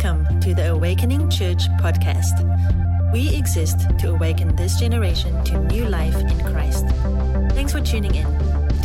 [0.00, 3.12] Welcome to the Awakening Church podcast.
[3.12, 6.86] We exist to awaken this generation to new life in Christ.
[7.50, 8.24] Thanks for tuning in.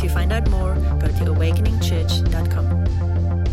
[0.00, 3.44] To find out more, go to awakeningchurch.com.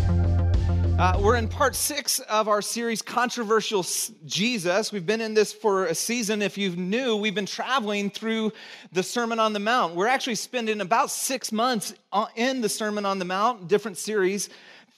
[0.98, 3.86] Uh, we're in part six of our series, Controversial
[4.26, 4.90] Jesus.
[4.90, 6.42] We've been in this for a season.
[6.42, 8.50] If you knew, we've been traveling through
[8.90, 9.94] the Sermon on the Mount.
[9.94, 11.94] We're actually spending about six months
[12.34, 14.50] in the Sermon on the Mount, different series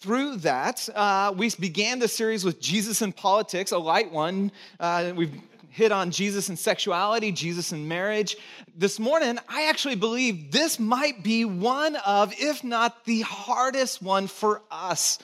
[0.04, 4.52] through that, uh, we began the series with Jesus and politics, a light one.
[4.78, 5.32] Uh, we've
[5.70, 8.36] hit on Jesus and sexuality, Jesus and marriage.
[8.76, 14.26] This morning, I actually believe this might be one of, if not the hardest one
[14.26, 15.18] for us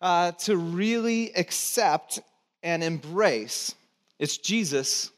[0.00, 2.18] uh, to really accept
[2.64, 3.72] and embrace.
[4.18, 5.12] It's Jesus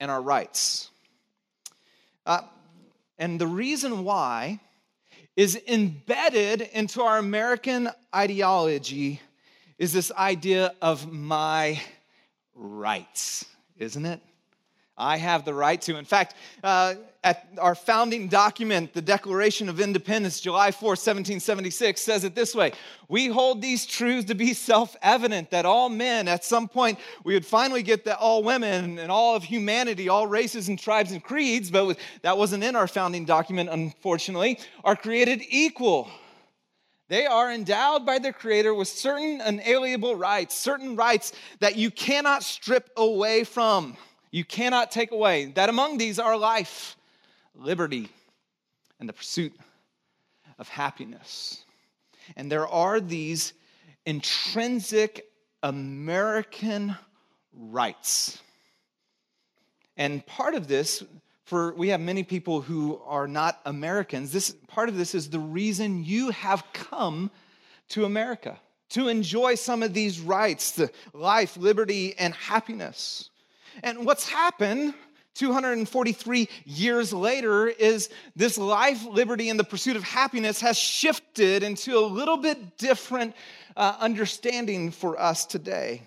[0.00, 0.90] and our rights.
[2.26, 2.42] Uh,
[3.18, 4.60] and the reason why
[5.36, 9.20] is embedded into our American ideology
[9.78, 11.80] is this idea of my
[12.54, 13.44] rights,
[13.78, 14.20] isn't it?
[14.96, 15.96] I have the right to.
[15.96, 22.24] In fact, uh, at our founding document, the Declaration of Independence, July 4, 1776, says
[22.24, 22.72] it this way
[23.08, 27.34] We hold these truths to be self evident that all men, at some point, we
[27.34, 31.22] would finally get that all women and all of humanity, all races and tribes and
[31.22, 36.10] creeds, but that wasn't in our founding document, unfortunately, are created equal.
[37.08, 42.42] They are endowed by their Creator with certain unalienable rights, certain rights that you cannot
[42.42, 43.96] strip away from
[44.32, 45.44] you cannot take away.
[45.44, 46.96] That among these are life,
[47.54, 48.08] liberty,
[48.98, 49.54] and the pursuit
[50.58, 51.64] of happiness.
[52.34, 53.52] And there are these
[54.04, 55.26] intrinsic
[55.62, 56.96] American
[57.52, 58.40] rights.
[59.96, 61.04] And part of this,
[61.44, 65.38] for we have many people who are not Americans, this part of this is the
[65.38, 67.30] reason you have come
[67.90, 68.58] to America
[68.90, 73.30] to enjoy some of these rights, the life, liberty, and happiness.
[73.82, 74.94] And what's happened
[75.34, 81.96] 243 years later is this life, liberty, and the pursuit of happiness has shifted into
[81.96, 83.34] a little bit different
[83.76, 86.02] uh, understanding for us today.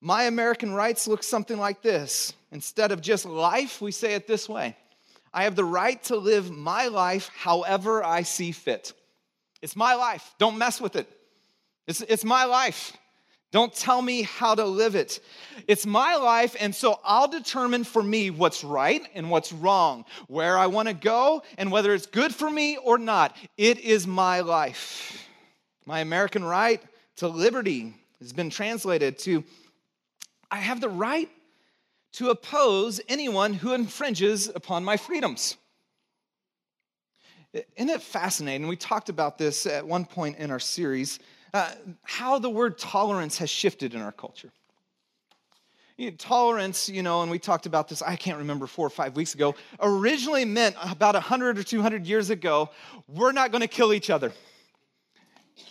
[0.00, 2.32] My American rights look something like this.
[2.50, 4.76] Instead of just life, we say it this way
[5.32, 8.92] I have the right to live my life however I see fit.
[9.60, 10.34] It's my life.
[10.38, 11.08] Don't mess with it.
[11.86, 12.96] It's, it's my life.
[13.50, 15.20] Don't tell me how to live it.
[15.66, 20.58] It's my life, and so I'll determine for me what's right and what's wrong, where
[20.58, 23.34] I want to go, and whether it's good for me or not.
[23.56, 25.26] It is my life.
[25.86, 26.82] My American right
[27.16, 29.44] to liberty has been translated to
[30.50, 31.30] I have the right
[32.12, 35.56] to oppose anyone who infringes upon my freedoms.
[37.52, 38.66] Isn't it fascinating?
[38.66, 41.18] We talked about this at one point in our series
[41.54, 41.70] uh,
[42.02, 44.50] how the word tolerance has shifted in our culture.
[45.96, 48.90] You know, tolerance, you know, and we talked about this, I can't remember, four or
[48.90, 52.70] five weeks ago, originally meant about 100 or 200 years ago,
[53.08, 54.32] we're not going to kill each other.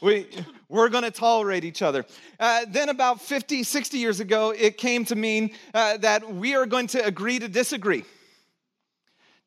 [0.01, 0.27] We,
[0.67, 2.05] we're going to tolerate each other.
[2.39, 6.65] Uh, then, about 50, 60 years ago, it came to mean uh, that we are
[6.65, 8.03] going to agree to disagree.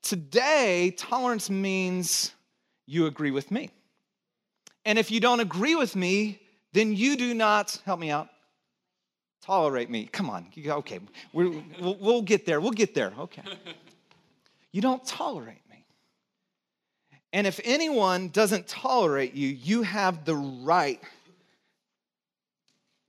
[0.02, 2.32] Today, tolerance means
[2.86, 3.70] you agree with me.
[4.84, 6.40] And if you don't agree with me,
[6.72, 8.28] then you do not, help me out,
[9.42, 10.06] tolerate me.
[10.06, 11.00] Come on, okay,
[11.32, 13.42] we will we'll get there, we'll get there, okay.
[14.72, 15.84] You don't tolerate me.
[17.32, 21.00] And if anyone doesn't tolerate you, you have the right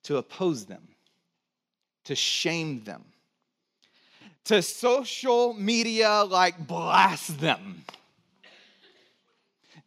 [0.05, 0.87] to oppose them,
[2.05, 3.03] to shame them,
[4.45, 7.83] to social media like blast them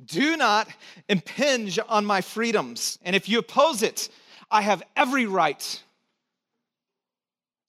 [0.06, 0.68] do not
[1.08, 2.98] impinge on my freedoms.
[3.02, 4.08] And if you oppose it,
[4.50, 5.82] I have every right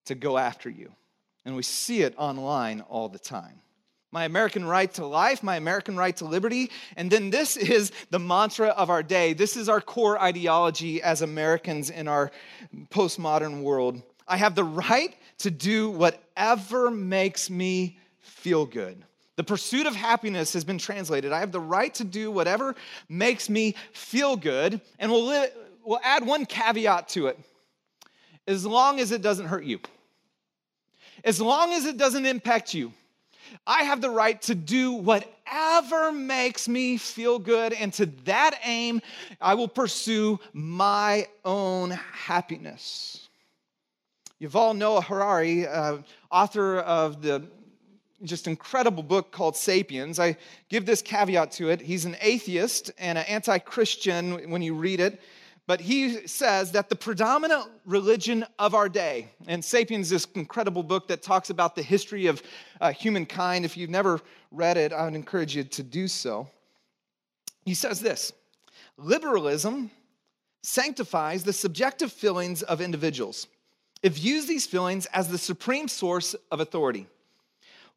[0.06, 0.91] to go after you.
[1.46, 3.62] And we see it online all the time.
[4.12, 6.72] My American right to life, my American right to liberty.
[6.96, 9.34] And then this is the mantra of our day.
[9.34, 12.31] This is our core ideology as Americans in our
[12.90, 14.02] postmodern world.
[14.28, 19.03] I have the right to do whatever makes me feel good.
[19.35, 21.32] The pursuit of happiness has been translated.
[21.32, 22.76] I have the right to do whatever
[23.09, 25.49] makes me feel good, and we'll, li-
[25.84, 27.37] we'll add one caveat to it
[28.47, 29.79] as long as it doesn't hurt you,
[31.23, 32.93] as long as it doesn't impact you.
[33.67, 39.02] I have the right to do whatever makes me feel good, and to that aim,
[39.41, 43.28] I will pursue my own happiness.
[44.41, 45.97] Yuval Noah Harari, uh,
[46.31, 47.47] author of the
[48.23, 50.20] just incredible book called Sapiens.
[50.20, 50.38] I
[50.70, 51.82] give this caveat to it.
[51.82, 55.22] He's an atheist and an anti Christian when you read it,
[55.67, 60.84] but he says that the predominant religion of our day, and Sapiens, is this incredible
[60.84, 62.41] book that talks about the history of
[62.79, 64.22] uh, humankind, if you've never
[64.52, 66.47] read it, I would encourage you to do so.
[67.66, 68.32] He says this
[68.97, 69.91] liberalism
[70.64, 73.47] sanctifies the subjective feelings of individuals.
[74.02, 77.08] It views these feelings as the supreme source of authority.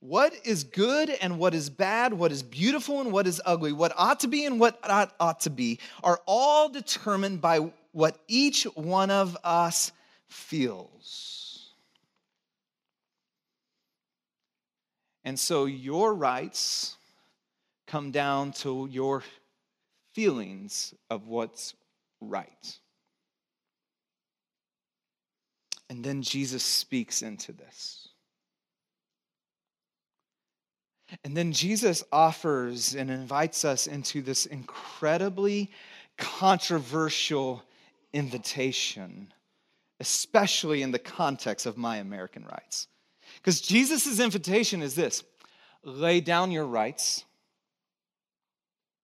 [0.00, 3.93] What is good and what is bad, what is beautiful and what is ugly, what
[3.97, 8.65] ought to be and what ought, ought to be, are all determined by what each
[8.75, 9.91] one of us
[10.29, 11.73] feels.
[15.25, 16.97] And so your rights
[17.87, 19.23] come down to your
[20.15, 21.75] feelings of what's
[22.21, 22.79] right.
[25.91, 28.07] And then Jesus speaks into this.
[31.25, 35.70] And then Jesus offers and invites us into this incredibly
[36.16, 37.62] controversial
[38.12, 39.32] invitation,
[40.00, 42.88] especially in the context of my American rights.
[43.37, 45.25] Because Jesus' invitation is this
[45.84, 47.25] lay down your rights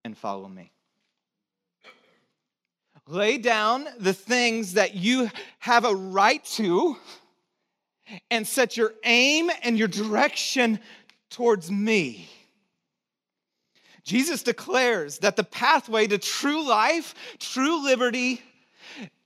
[0.05, 0.71] and follow me.
[3.07, 6.97] Lay down the things that you have a right to
[8.31, 10.79] and set your aim and your direction
[11.35, 12.29] towards me.
[14.05, 18.41] Jesus declares that the pathway to true life, true liberty,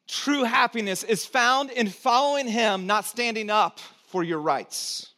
[0.07, 5.13] true happiness is found in following Him, not standing up for your rights.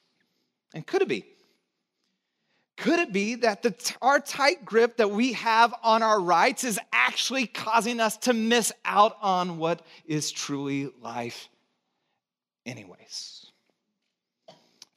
[0.74, 1.24] And could it be?
[2.76, 6.80] Could it be that the, our tight grip that we have on our rights is
[6.92, 11.48] actually causing us to miss out on what is truly life,
[12.66, 13.39] anyways?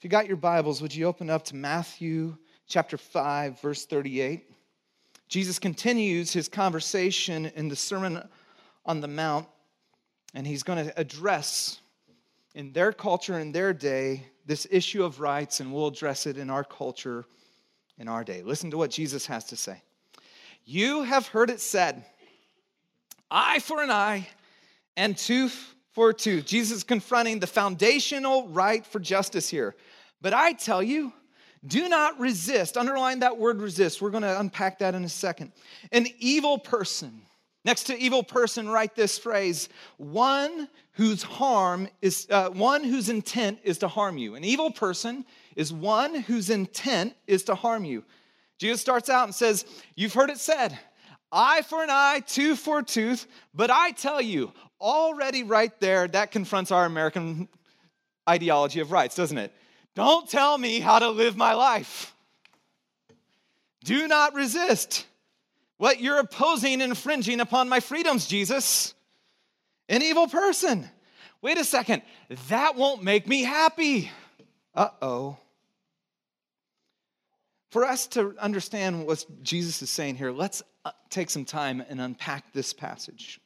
[0.04, 2.36] You got your Bibles, would you open up to Matthew
[2.68, 4.44] chapter 5, verse 38?
[5.28, 8.22] Jesus continues his conversation in the Sermon
[8.84, 9.46] on the Mount,
[10.34, 11.80] and he's going to address
[12.54, 16.50] in their culture, in their day, this issue of rights, and we'll address it in
[16.50, 17.24] our culture
[17.96, 18.42] in our day.
[18.42, 19.80] Listen to what Jesus has to say.
[20.66, 22.04] You have heard it said,
[23.30, 24.28] eye for an eye
[24.98, 26.44] and tooth for a tooth.
[26.44, 29.74] Jesus confronting the foundational right for justice here.
[30.24, 31.12] But I tell you,
[31.66, 32.78] do not resist.
[32.78, 34.00] Underline that word resist.
[34.00, 35.52] We're going to unpack that in a second.
[35.92, 37.20] An evil person.
[37.62, 39.68] Next to evil person, write this phrase
[39.98, 44.34] one whose harm is, uh, one whose intent is to harm you.
[44.34, 45.26] An evil person
[45.56, 48.02] is one whose intent is to harm you.
[48.58, 50.78] Jesus starts out and says, You've heard it said,
[51.32, 53.26] eye for an eye, tooth for a tooth.
[53.52, 57.46] But I tell you, already right there, that confronts our American
[58.26, 59.52] ideology of rights, doesn't it?
[59.94, 62.14] Don't tell me how to live my life.
[63.84, 65.06] Do not resist
[65.76, 68.94] what you're opposing and infringing upon my freedoms, Jesus.
[69.88, 70.88] An evil person.
[71.42, 72.02] Wait a second,
[72.48, 74.10] that won't make me happy.
[74.74, 75.36] Uh oh.
[77.70, 82.00] For us to understand what Jesus is saying here, let's uh, take some time and
[82.00, 83.40] unpack this passage.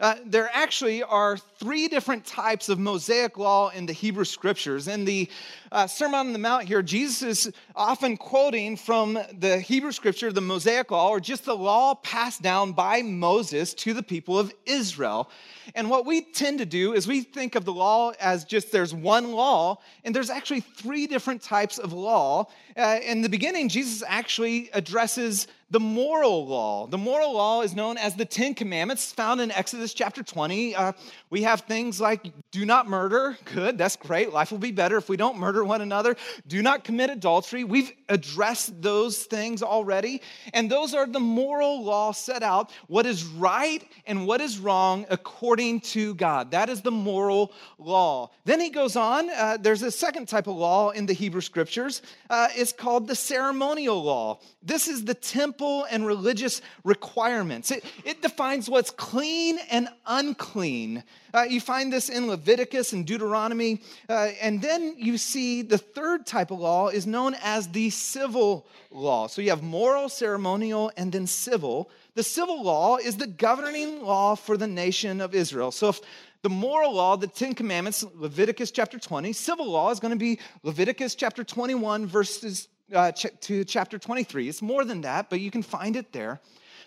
[0.00, 4.88] Uh, there actually are three different types of Mosaic law in the Hebrew scriptures.
[4.88, 5.30] In the
[5.70, 10.40] uh, Sermon on the Mount here, Jesus is often quoting from the Hebrew scripture, the
[10.40, 15.30] Mosaic law, or just the law passed down by Moses to the people of Israel.
[15.76, 18.92] And what we tend to do is we think of the law as just there's
[18.92, 22.48] one law, and there's actually three different types of law.
[22.76, 26.86] Uh, in the beginning, Jesus actually addresses the moral law.
[26.86, 30.72] The moral law is known as the Ten Commandments, found in Exodus chapter 20.
[30.76, 30.92] Uh,
[31.30, 33.36] we have things like do not murder.
[33.52, 34.32] Good, that's great.
[34.32, 36.14] Life will be better if we don't murder one another.
[36.46, 37.64] Do not commit adultery.
[37.64, 40.22] We've addressed those things already.
[40.52, 45.06] And those are the moral law set out what is right and what is wrong
[45.10, 46.52] according to God.
[46.52, 48.30] That is the moral law.
[48.44, 49.28] Then he goes on.
[49.28, 52.00] Uh, there's a second type of law in the Hebrew scriptures.
[52.30, 54.38] Uh, it's called the ceremonial law.
[54.62, 57.70] This is the temple and religious requirements.
[57.70, 61.02] It, it defines what's clean and unclean.
[61.32, 63.80] Uh, you find this in Leviticus and Deuteronomy.
[64.08, 68.66] Uh, and then you see the third type of law is known as the civil
[68.90, 69.26] law.
[69.26, 71.90] So you have moral, ceremonial, and then civil.
[72.14, 75.72] The civil law is the governing law for the nation of Israel.
[75.72, 76.00] So if
[76.42, 80.38] the moral law, the Ten Commandments, Leviticus chapter 20, civil law is going to be
[80.62, 84.48] Leviticus chapter 21, verses uh, ch- to chapter 23.
[84.48, 86.40] It's more than that, but you can find it there.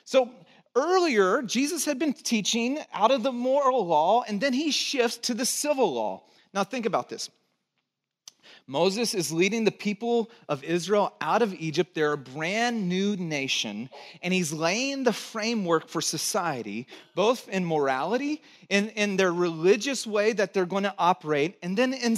[0.05, 0.29] So
[0.75, 5.33] earlier, Jesus had been teaching out of the moral law, and then he shifts to
[5.33, 6.23] the civil law.
[6.53, 7.29] Now, think about this.
[8.69, 11.95] Moses is leading the people of Israel out of Egypt.
[11.95, 13.89] They're a brand new nation,
[14.21, 20.33] and he's laying the framework for society, both in morality, in, in their religious way
[20.33, 22.17] that they're going to operate, and then in,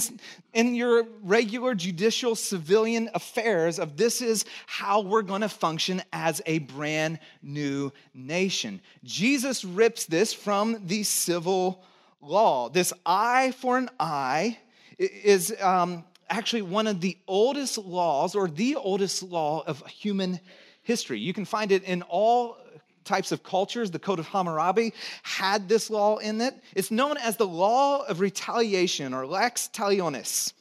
[0.52, 6.42] in your regular judicial civilian affairs of this is how we're going to function as
[6.46, 8.80] a brand new nation.
[9.04, 11.84] Jesus rips this from the civil
[12.20, 12.68] law.
[12.68, 14.58] This eye for an eye
[14.98, 20.40] is um, actually one of the oldest laws, or the oldest law of human
[20.82, 21.18] history.
[21.18, 22.56] You can find it in all
[23.04, 23.90] types of cultures.
[23.90, 26.54] The Code of Hammurabi had this law in it.
[26.74, 30.52] It's known as the law of retaliation or lex talionis.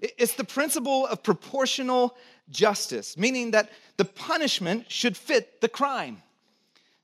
[0.00, 2.16] It's the principle of proportional
[2.50, 6.22] justice, meaning that the punishment should fit the crime.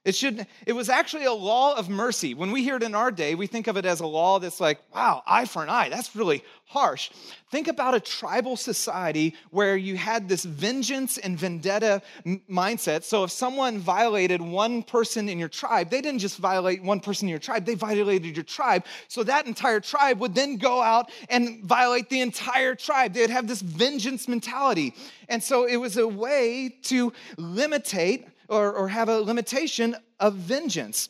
[0.04, 2.34] It should it was actually a law of mercy.
[2.34, 4.60] When we hear it in our day, we think of it as a law that's
[4.60, 5.90] like, wow, eye for an eye.
[5.90, 7.10] That's really harsh.
[7.50, 12.02] Think about a tribal society where you had this vengeance and vendetta
[12.50, 13.04] mindset.
[13.04, 17.28] So if someone violated one person in your tribe, they didn't just violate one person
[17.28, 18.84] in your tribe, they violated your tribe.
[19.06, 23.12] So that entire tribe would then go out and violate the entire tribe.
[23.12, 24.94] They'd have this vengeance mentality.
[25.28, 31.08] And so it was a way to limitate or, or have a limitation of vengeance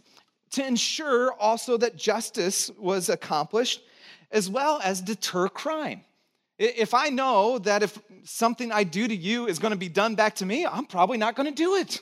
[0.53, 3.83] to ensure also that justice was accomplished
[4.31, 6.03] as well as deter crime.
[6.57, 10.15] If I know that if something I do to you is going to be done
[10.15, 12.01] back to me, I'm probably not going to do it.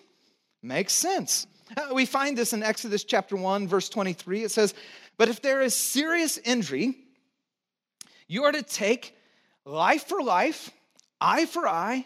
[0.62, 1.46] Makes sense.
[1.74, 4.44] Uh, we find this in Exodus chapter 1, verse 23.
[4.44, 4.74] It says,
[5.16, 6.98] But if there is serious injury,
[8.28, 9.16] you are to take
[9.64, 10.70] life for life,
[11.18, 12.04] eye for eye,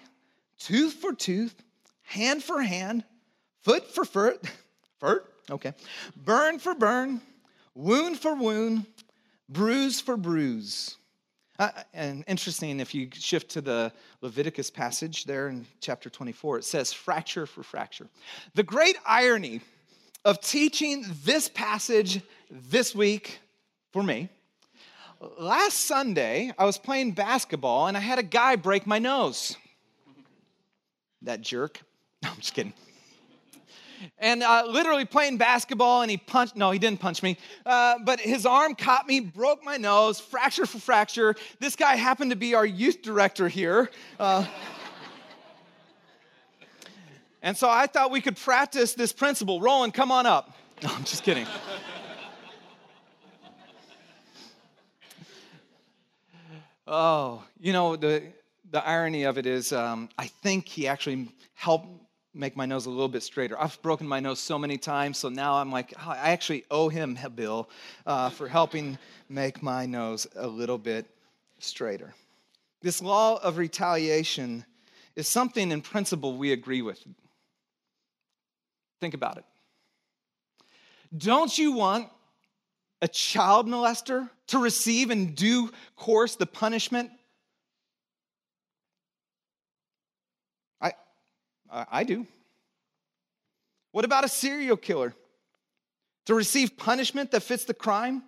[0.58, 1.54] tooth for tooth,
[2.02, 3.02] hand for hand,
[3.64, 4.40] foot for foot,
[5.00, 5.72] foot, okay,
[6.16, 7.20] burn for burn,
[7.74, 8.86] wound for wound,
[9.48, 10.96] bruise for bruise.
[11.58, 16.64] Uh, and interesting, if you shift to the Leviticus passage there in chapter 24, it
[16.64, 18.08] says fracture for fracture.
[18.54, 19.60] The great irony
[20.24, 23.38] of teaching this passage this week
[23.92, 24.28] for me.
[25.38, 29.56] Last Sunday, I was playing basketball and I had a guy break my nose.
[31.22, 31.80] That jerk.
[32.24, 32.72] No, I'm just kidding
[34.18, 36.56] and uh, literally playing basketball, and he punched.
[36.56, 37.36] No, he didn't punch me,
[37.66, 41.34] uh, but his arm caught me, broke my nose, fracture for fracture.
[41.60, 43.90] This guy happened to be our youth director here.
[44.18, 44.46] Uh,
[47.42, 49.60] and so I thought we could practice this principle.
[49.60, 50.56] Roland, come on up.
[50.82, 51.46] No, I'm just kidding.
[56.86, 58.24] oh, you know, the,
[58.70, 61.88] the irony of it is, um, I think he actually helped
[62.34, 63.58] make my nose a little bit straighter.
[63.60, 66.88] I've broken my nose so many times, so now I'm like, oh, I actually owe
[66.88, 67.70] him a bill
[68.06, 68.98] uh, for helping
[69.28, 71.06] make my nose a little bit
[71.58, 72.12] straighter.
[72.82, 74.64] This law of retaliation
[75.16, 77.02] is something in principle we agree with.
[79.00, 79.44] Think about it.
[81.16, 82.08] Don't you want
[83.00, 87.10] a child molester to receive in due course the punishment
[91.74, 92.26] I do.
[93.90, 95.14] What about a serial killer?
[96.26, 98.22] To receive punishment that fits the crime?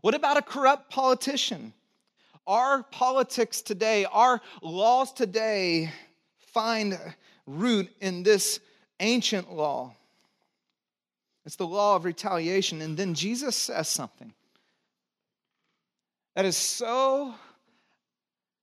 [0.00, 1.72] What about a corrupt politician?
[2.46, 5.92] Our politics today, our laws today
[6.52, 6.98] find
[7.46, 8.60] root in this
[8.98, 9.94] ancient law.
[11.46, 12.82] It's the law of retaliation.
[12.82, 14.32] And then Jesus says something
[16.34, 17.34] that is so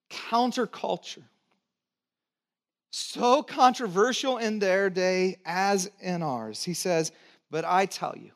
[0.10, 1.24] counterculture
[2.91, 6.63] so controversial in their day as in ours.
[6.63, 7.12] He says,
[7.51, 8.32] But I tell you,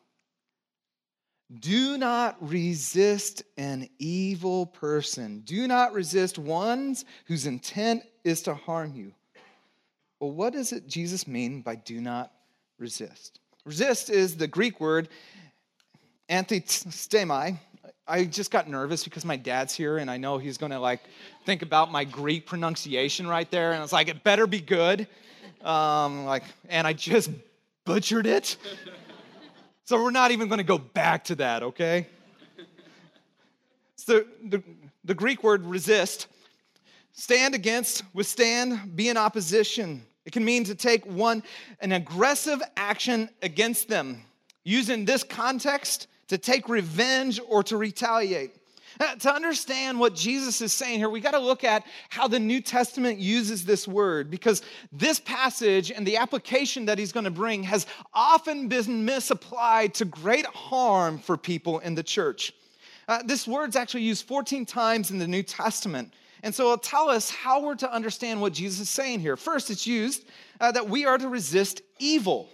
[1.59, 5.41] do not resist an evil person.
[5.41, 9.13] Do not resist ones whose intent is to harm you.
[10.19, 12.31] Well, what does it Jesus mean by do not
[12.77, 13.39] resist?
[13.65, 15.09] Resist is the Greek word
[16.29, 17.59] antithemi,
[18.11, 20.99] I just got nervous because my dad's here and I know he's to like
[21.45, 23.71] think about my Greek pronunciation right there.
[23.71, 25.07] And I was like, it better be good.
[25.63, 27.29] Um, like, and I just
[27.85, 28.57] butchered it.
[29.85, 32.07] So we're not even to go back to that, okay?
[33.95, 34.61] So the,
[35.05, 36.27] the Greek word resist,
[37.13, 40.05] stand against, withstand, be in opposition.
[40.25, 41.43] It can mean to take one,
[41.79, 44.23] an aggressive action against them.
[44.65, 48.55] Used in this context, to take revenge or to retaliate.
[49.01, 52.39] Now, to understand what Jesus is saying here, we got to look at how the
[52.39, 54.61] New Testament uses this word because
[54.93, 60.05] this passage and the application that he's going to bring has often been misapplied to
[60.05, 62.53] great harm for people in the church.
[63.09, 66.13] Uh, this word's actually used 14 times in the New Testament.
[66.43, 69.35] And so it'll tell us how we're to understand what Jesus is saying here.
[69.35, 70.23] First, it's used
[70.61, 72.47] uh, that we are to resist evil.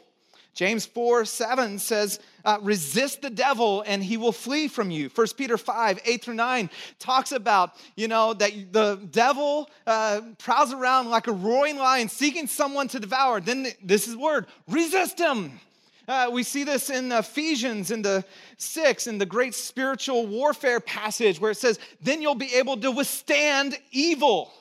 [0.58, 5.08] James 4 7 says, uh, resist the devil and he will flee from you.
[5.14, 10.74] 1 Peter 5 8 through 9 talks about, you know, that the devil uh, prowls
[10.74, 13.40] around like a roaring lion seeking someone to devour.
[13.40, 15.60] Then this is word resist him.
[16.08, 18.26] Uh, we see this in Ephesians in the
[18.58, 22.90] six, in the great spiritual warfare passage where it says, Then you'll be able to
[22.90, 24.52] withstand evil.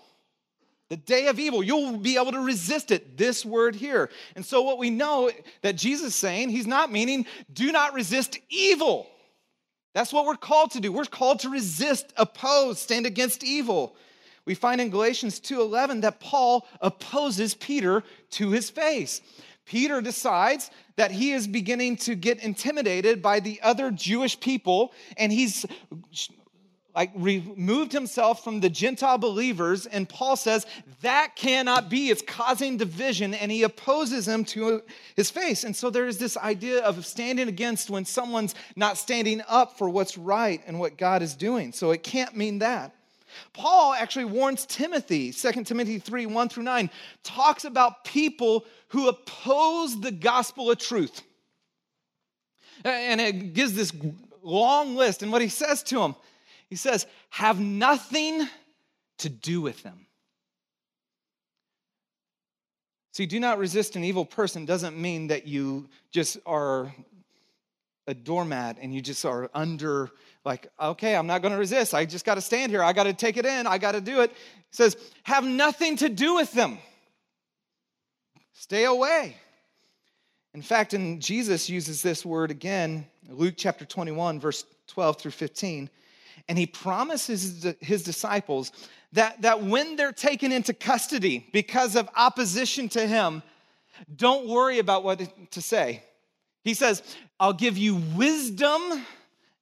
[0.89, 3.17] The day of evil, you'll be able to resist it.
[3.17, 4.09] This word here.
[4.37, 5.31] And so, what we know
[5.63, 9.09] that Jesus is saying, he's not meaning do not resist evil.
[9.95, 10.93] That's what we're called to do.
[10.93, 13.97] We're called to resist, oppose, stand against evil.
[14.45, 19.21] We find in Galatians 2:11 that Paul opposes Peter to his face.
[19.65, 25.33] Peter decides that he is beginning to get intimidated by the other Jewish people, and
[25.33, 25.67] he's
[26.97, 29.85] like removed himself from the Gentile believers.
[29.85, 30.67] And Paul says
[31.03, 32.09] that cannot be.
[32.09, 34.83] It's causing division, and he opposes him to
[35.15, 35.63] his face.
[35.63, 39.91] And so there is this idea of standing against when someone's not standing up for
[39.91, 41.73] what's right and what God is doing.
[41.73, 42.95] So it can't mean that.
[43.53, 46.89] Paul actually warns Timothy, 2 Timothy 3 1 through 9,
[47.23, 51.23] talks about people who oppose the gospel of truth.
[52.85, 53.93] And it gives this
[54.43, 55.23] long list.
[55.23, 56.15] And what he says to them,
[56.69, 58.47] he says, have nothing
[59.19, 60.07] to do with them.
[63.13, 66.93] See, do not resist an evil person doesn't mean that you just are
[68.07, 70.11] a doormat and you just are under,
[70.45, 71.95] like, okay, I'm not going to resist.
[71.95, 72.83] I just got to stand here.
[72.83, 73.67] I got to take it in.
[73.67, 74.31] I got to do it.
[74.31, 74.37] He
[74.71, 76.79] says, have nothing to do with them.
[78.53, 79.37] Stay away.
[80.55, 85.91] In fact, and Jesus uses this word again, Luke chapter 21, verse 12 through 15,
[86.49, 88.73] and he promises his disciples
[89.13, 93.43] that, that when they're taken into custody because of opposition to him,
[94.15, 96.03] don't worry about what to say.
[96.65, 97.03] He says,
[97.41, 98.81] I'll give you wisdom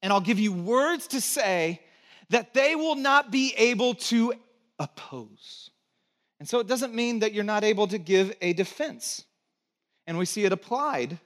[0.03, 1.81] and I'll give you words to say
[2.31, 4.35] that they will not be able to
[4.79, 5.71] oppose.
[6.41, 9.25] And so it doesn't mean that you're not able to give a defense.
[10.07, 11.19] And we see it applied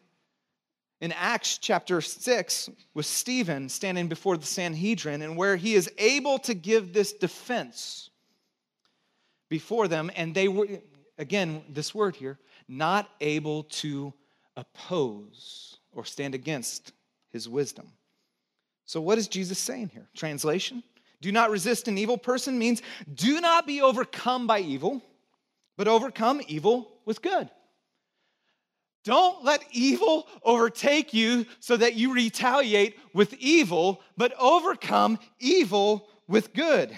[1.00, 6.38] in Acts chapter 6 with Stephen standing before the Sanhedrin and where he is able
[6.40, 8.11] to give this defense
[9.48, 10.11] before them.
[10.16, 10.66] And they were,
[11.16, 14.12] again, this word here, not able to
[14.56, 16.92] oppose or stand against
[17.30, 17.92] his wisdom.
[18.84, 20.08] So, what is Jesus saying here?
[20.16, 20.82] Translation
[21.20, 22.82] do not resist an evil person means
[23.12, 25.02] do not be overcome by evil,
[25.76, 27.50] but overcome evil with good.
[29.04, 36.52] Don't let evil overtake you so that you retaliate with evil, but overcome evil with
[36.52, 36.96] good.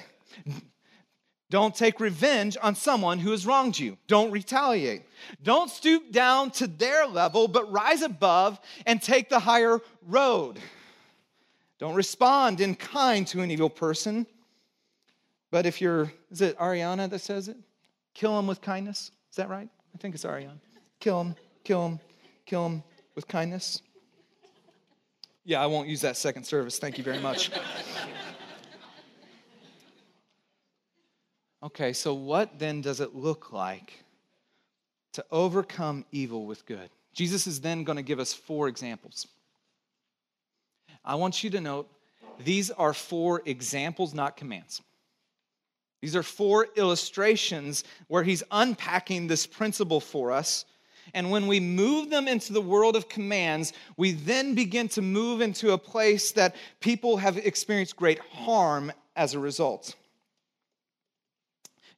[1.50, 3.98] Don't take revenge on someone who has wronged you.
[4.06, 5.02] Don't retaliate.
[5.42, 10.60] Don't stoop down to their level, but rise above and take the higher road.
[11.78, 14.26] Don't respond in kind to an evil person.
[15.50, 17.56] But if you're, is it Ariana that says it?
[18.14, 19.10] Kill him with kindness.
[19.30, 19.68] Is that right?
[19.94, 20.60] I think it's Ariana.
[21.00, 21.34] Kill him,
[21.64, 22.00] kill him,
[22.46, 22.82] kill him
[23.14, 23.82] with kindness.
[25.44, 26.78] Yeah, I won't use that second service.
[26.78, 27.50] Thank you very much.
[31.62, 34.04] okay, so what then does it look like
[35.12, 36.90] to overcome evil with good?
[37.12, 39.26] Jesus is then going to give us four examples.
[41.04, 41.90] I want you to note
[42.44, 44.82] these are four examples, not commands.
[46.00, 50.64] These are four illustrations where he's unpacking this principle for us.
[51.14, 55.40] And when we move them into the world of commands, we then begin to move
[55.40, 59.94] into a place that people have experienced great harm as a result.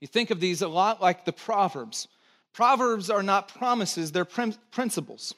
[0.00, 2.08] You think of these a lot like the Proverbs.
[2.52, 5.34] Proverbs are not promises, they're principles.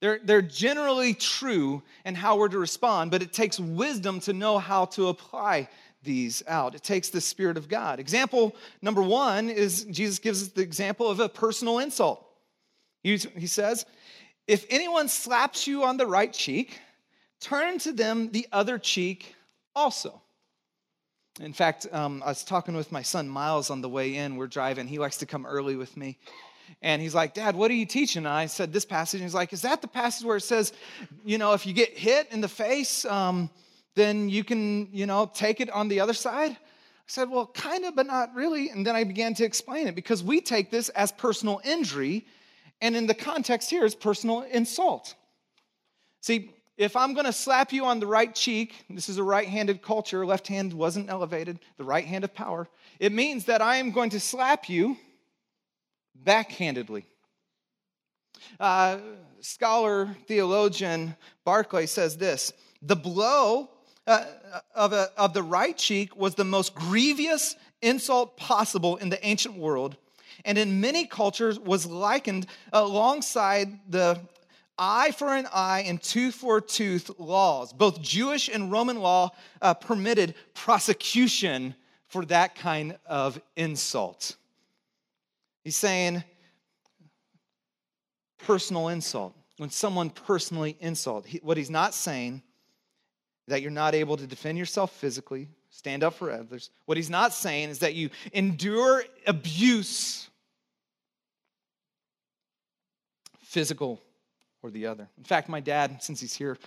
[0.00, 4.58] They're, they're generally true in how we're to respond, but it takes wisdom to know
[4.58, 5.68] how to apply
[6.04, 6.74] these out.
[6.74, 7.98] It takes the Spirit of God.
[7.98, 12.24] Example number one is Jesus gives us the example of a personal insult.
[13.16, 13.86] He, says,
[14.46, 16.78] If anyone slaps you on the right cheek,
[17.40, 19.34] turn to them the other cheek
[19.74, 20.20] also.
[21.40, 24.36] In fact, um, I was talking with my son Miles on the way in.
[24.36, 24.88] We're driving.
[24.88, 26.18] He likes to come early with me.
[26.82, 28.20] And he's like, Dad, what are you teaching?
[28.20, 29.20] And I said, This passage.
[29.20, 30.72] And he's like, Is that the passage where it says,
[31.24, 33.50] you know, if you get hit in the face, um,
[33.94, 36.52] then you can, you know, take it on the other side?
[36.52, 36.56] I
[37.06, 38.70] said, Well, kind of, but not really.
[38.70, 42.26] And then I began to explain it because we take this as personal injury.
[42.80, 45.14] And in the context here is personal insult.
[46.20, 49.48] See, if I'm going to slap you on the right cheek, this is a right
[49.48, 52.68] handed culture, left hand wasn't elevated, the right hand of power,
[53.00, 54.96] it means that I am going to slap you
[56.24, 57.04] backhandedly.
[58.60, 58.98] Uh,
[59.40, 63.70] scholar, theologian Barclay says this the blow
[64.06, 64.24] uh,
[64.74, 69.56] of, a, of the right cheek was the most grievous insult possible in the ancient
[69.56, 69.96] world
[70.44, 74.20] and in many cultures was likened alongside the
[74.78, 77.72] eye for an eye and tooth for a tooth laws.
[77.72, 81.74] Both Jewish and Roman law uh, permitted prosecution
[82.06, 84.36] for that kind of insult.
[85.64, 86.24] He's saying
[88.38, 89.34] personal insult.
[89.58, 92.42] When someone personally insult, he, what he's not saying
[93.48, 96.70] that you're not able to defend yourself physically, stand up for others.
[96.86, 100.27] What he's not saying is that you endure abuse,
[103.48, 103.98] physical
[104.62, 105.08] or the other.
[105.16, 106.58] In fact, my dad, since he's here,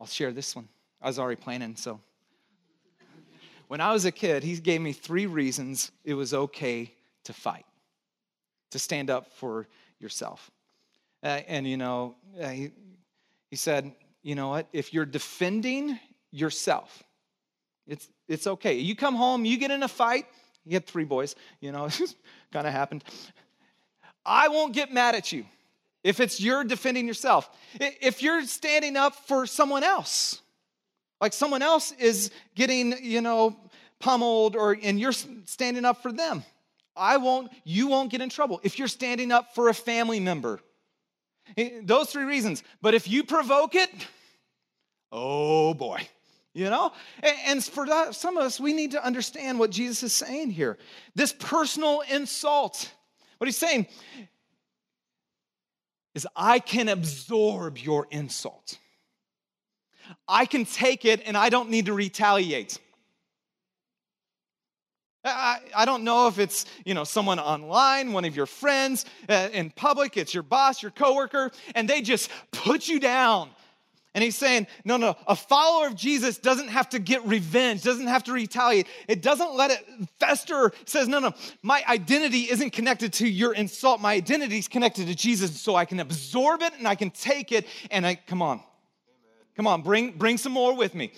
[0.00, 0.66] I'll share this one.
[1.02, 2.00] I was already planning, so.
[3.68, 6.94] When I was a kid, he gave me three reasons it was okay
[7.24, 7.66] to fight,
[8.70, 9.68] to stand up for
[10.00, 10.50] yourself.
[11.22, 12.70] Uh, and, you know, uh, he,
[13.50, 13.92] he said,
[14.22, 14.66] you know what?
[14.72, 17.02] If you're defending yourself,
[17.86, 18.78] it's, it's okay.
[18.78, 20.24] You come home, you get in a fight,
[20.64, 21.88] you had three boys, you know,
[22.52, 23.04] kind of happened.
[24.30, 25.44] I won't get mad at you
[26.04, 27.50] if it's you're defending yourself.
[27.80, 30.40] If you're standing up for someone else,
[31.20, 33.56] like someone else is getting, you know,
[33.98, 36.44] pummeled or and you're standing up for them.
[36.96, 38.60] I won't, you won't get in trouble.
[38.62, 40.60] If you're standing up for a family member,
[41.56, 42.62] Eh, those three reasons.
[42.80, 43.90] But if you provoke it,
[45.12, 46.06] oh boy,
[46.54, 46.92] you know?
[47.22, 50.78] And for some of us, we need to understand what Jesus is saying here.
[51.14, 52.92] This personal insult,
[53.40, 53.86] what he's saying
[56.14, 58.76] is, I can absorb your insult.
[60.28, 62.78] I can take it and I don't need to retaliate.
[65.24, 69.48] I, I don't know if it's you know someone online, one of your friends uh,
[69.54, 73.48] in public, it's your boss, your coworker, and they just put you down.
[74.14, 78.08] And he's saying, no, no, a follower of Jesus doesn't have to get revenge, doesn't
[78.08, 78.88] have to retaliate.
[79.06, 79.86] It doesn't let it
[80.18, 80.72] fester.
[80.84, 84.00] Says, no, no, my identity isn't connected to your insult.
[84.00, 87.52] My identity is connected to Jesus, so I can absorb it and I can take
[87.52, 87.66] it.
[87.92, 88.64] And I, come on, Amen.
[89.56, 91.12] come on, bring, bring some more with me.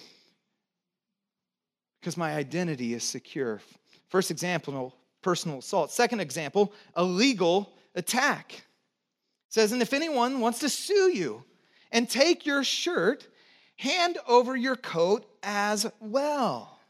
[1.99, 3.63] Because my identity is secure.
[4.11, 5.93] First example, personal assault.
[5.93, 8.53] Second example, a legal attack.
[8.53, 11.43] It says, and if anyone wants to sue you
[11.93, 13.29] and take your shirt,
[13.77, 16.81] hand over your coat as well.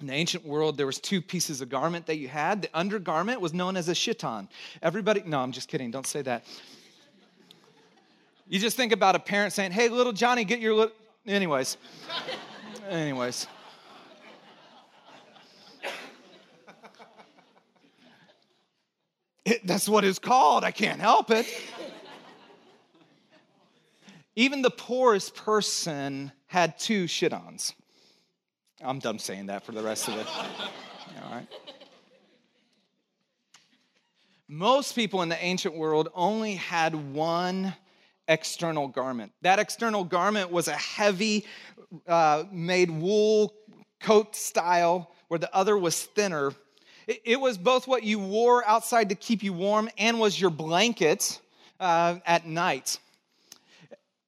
[0.00, 2.62] In the ancient world, there was two pieces of garment that you had.
[2.62, 4.48] The undergarment was known as a chiton.
[4.80, 5.90] Everybody, no, I'm just kidding.
[5.90, 6.44] Don't say that.
[8.48, 10.94] You just think about a parent saying, "Hey, little Johnny, get your little."
[11.26, 11.76] Anyways,
[12.88, 13.46] anyways.
[19.44, 20.62] It, that's what it's called.
[20.62, 21.46] I can't help it.
[24.38, 27.74] Even the poorest person had two chitons.
[28.80, 30.28] I'm done saying that for the rest of it.
[31.24, 31.48] All right.
[34.46, 37.74] Most people in the ancient world only had one
[38.28, 39.32] external garment.
[39.42, 41.44] That external garment was a heavy,
[42.06, 43.52] uh, made wool
[43.98, 46.52] coat style, where the other was thinner
[47.08, 51.40] it was both what you wore outside to keep you warm and was your blanket
[51.80, 52.98] uh, at night.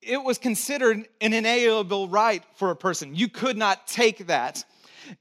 [0.03, 3.15] It was considered an inalienable right for a person.
[3.15, 4.65] You could not take that.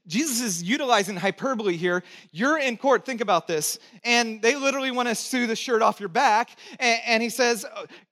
[0.06, 2.02] Jesus is utilizing hyperbole here.
[2.32, 6.00] You're in court, think about this, and they literally want to sue the shirt off
[6.00, 6.50] your back.
[6.78, 7.66] And, he says,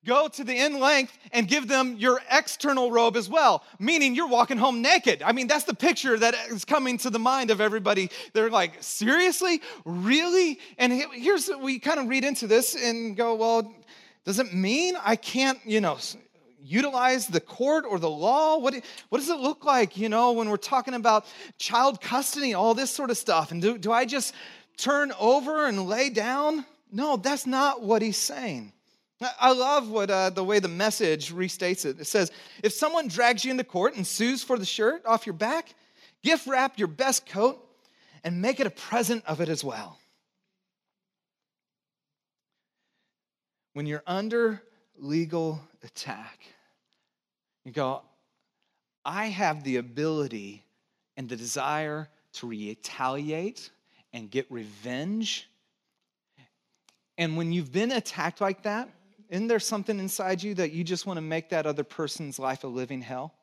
[0.04, 4.28] Go to the end length and give them your external robe as well, meaning you're
[4.28, 5.22] walking home naked.
[5.22, 8.10] I mean, that's the picture that is coming to the mind of everybody.
[8.32, 9.62] They're like, Seriously?
[9.84, 10.58] Really?
[10.78, 13.72] And here's, we kind of read into this and go, Well,
[14.24, 15.96] does it mean I can't, you know,
[16.68, 18.58] utilize the court or the law?
[18.58, 18.74] What,
[19.08, 21.26] what does it look like, you know, when we're talking about
[21.58, 23.50] child custody, all this sort of stuff?
[23.50, 24.34] And do, do I just
[24.76, 26.64] turn over and lay down?
[26.92, 28.72] No, that's not what he's saying.
[29.40, 31.98] I love what uh, the way the message restates it.
[31.98, 32.30] It says,
[32.62, 35.74] if someone drags you into court and sues for the shirt off your back,
[36.22, 37.58] gift wrap your best coat
[38.22, 39.98] and make it a present of it as well.
[43.72, 44.62] When you're under
[44.96, 46.40] legal attack.
[47.68, 48.00] You go,
[49.04, 50.64] I have the ability
[51.18, 53.68] and the desire to retaliate
[54.14, 55.50] and get revenge.
[57.18, 58.88] And when you've been attacked like that,
[59.28, 62.64] isn't there something inside you that you just want to make that other person's life
[62.64, 63.34] a living hell?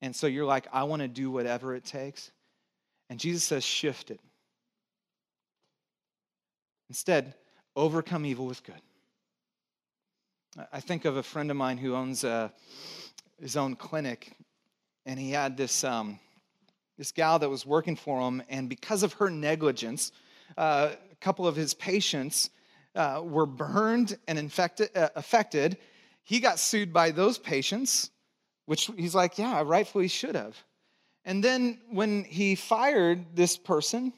[0.00, 2.30] And so you're like, I want to do whatever it takes.
[3.10, 4.20] And Jesus says, shift it.
[6.88, 7.34] Instead,
[7.74, 8.80] overcome evil with good.
[10.72, 12.48] I think of a friend of mine who owns a, uh,
[13.40, 14.36] his own clinic,
[15.04, 16.20] and he had this, um,
[16.96, 20.12] this gal that was working for him, and because of her negligence,
[20.56, 22.50] uh, a couple of his patients
[22.94, 25.76] uh, were burned and infected, uh, affected.
[26.22, 28.10] He got sued by those patients,
[28.66, 30.56] which he's like, yeah, rightfully should have.
[31.24, 34.12] And then when he fired this person,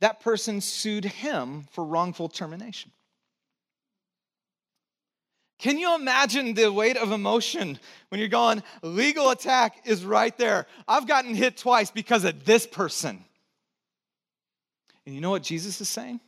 [0.00, 2.90] that person sued him for wrongful termination.
[5.58, 10.66] Can you imagine the weight of emotion when you're going, legal attack is right there?
[10.86, 13.24] I've gotten hit twice because of this person.
[15.06, 16.20] And you know what Jesus is saying?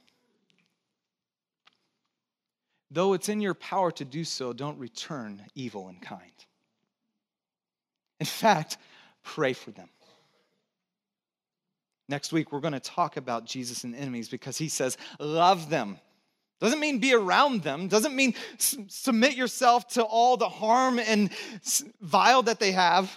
[2.91, 6.31] Though it's in your power to do so, don't return evil in kind.
[8.21, 8.79] In fact,
[9.23, 9.89] pray for them.
[12.09, 15.99] Next week, we're going to talk about Jesus and enemies because he says, love them.
[16.61, 17.89] Doesn't mean be around them.
[17.89, 21.31] Doesn't mean submit yourself to all the harm and
[22.01, 23.15] vile that they have.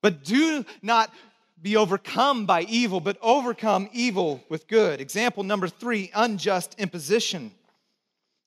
[0.00, 1.12] But do not
[1.60, 5.00] be overcome by evil, but overcome evil with good.
[5.00, 7.52] Example number three unjust imposition.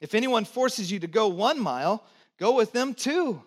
[0.02, 2.04] If anyone forces you to go one mile,
[2.38, 3.42] go with them two.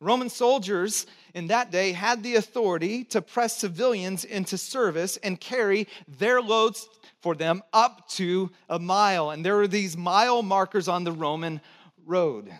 [0.00, 5.88] Roman soldiers in that day had the authority to press civilians into service and carry
[6.08, 6.88] their loads
[7.20, 9.30] for them up to a mile.
[9.30, 11.60] And there were these mile markers on the Roman
[12.04, 12.52] road.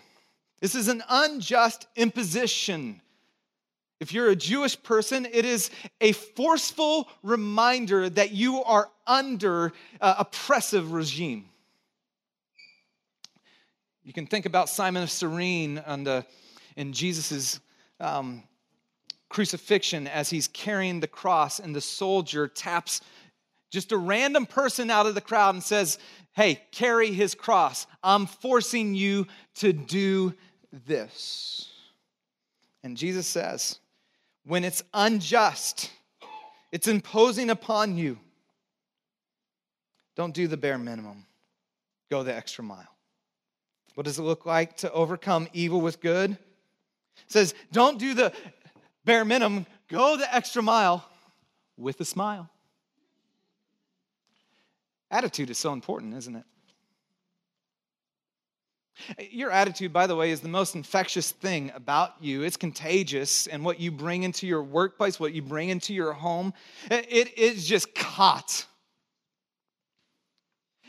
[0.59, 3.01] This is an unjust imposition.
[3.99, 10.15] If you're a Jewish person, it is a forceful reminder that you are under uh,
[10.19, 11.45] oppressive regime.
[14.03, 16.25] You can think about Simon of Cyrene the,
[16.75, 17.59] in Jesus'
[17.99, 18.43] um,
[19.29, 23.01] crucifixion as he's carrying the cross, and the soldier taps
[23.69, 25.97] just a random person out of the crowd and says,
[26.33, 27.87] Hey, carry his cross.
[28.03, 30.33] I'm forcing you to do
[30.85, 31.69] this.
[32.83, 33.79] And Jesus says,
[34.45, 35.91] When it's unjust,
[36.71, 38.19] it's imposing upon you,
[40.15, 41.25] don't do the bare minimum,
[42.09, 42.87] go the extra mile.
[43.95, 46.31] What does it look like to overcome evil with good?
[46.31, 46.37] It
[47.27, 48.31] says, don't do the
[49.05, 51.03] bare minimum, go the extra mile
[51.77, 52.49] with a smile.
[55.09, 56.43] Attitude is so important, isn't it?
[59.31, 62.41] Your attitude, by the way, is the most infectious thing about you.
[62.41, 66.53] It's contagious, and what you bring into your workplace, what you bring into your home,
[66.89, 68.65] it is just caught.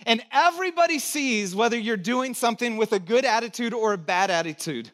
[0.06, 4.90] And everybody sees whether you're doing something with a good attitude or a bad attitude.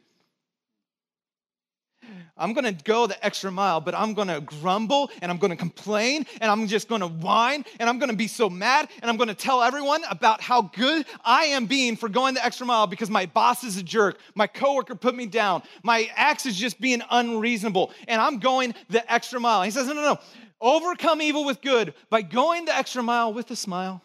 [2.37, 6.51] I'm gonna go the extra mile, but I'm gonna grumble and I'm gonna complain and
[6.51, 10.03] I'm just gonna whine and I'm gonna be so mad and I'm gonna tell everyone
[10.11, 13.77] about how good I am being for going the extra mile because my boss is
[13.77, 18.41] a jerk, my coworker put me down, my ex is just being unreasonable, and I'm
[18.41, 19.63] going the extra mile.
[19.63, 20.19] He says, No, no, no.
[20.61, 24.03] Overcome evil with good by going the extra mile with a smile.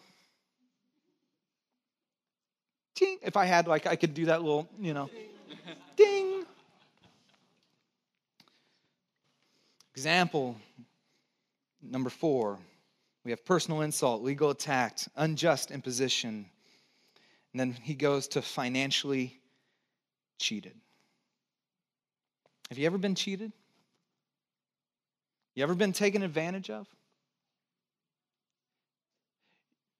[2.94, 3.18] Ding.
[3.22, 5.08] If I had, like, I could do that little, you know,
[5.96, 6.44] ding.
[9.94, 10.56] Example
[11.82, 12.58] number four
[13.24, 16.46] we have personal insult, legal attack, unjust imposition.
[17.52, 19.38] And then he goes to financially
[20.38, 20.74] cheated.
[22.70, 23.52] Have you ever been cheated?
[25.54, 26.86] You ever been taken advantage of?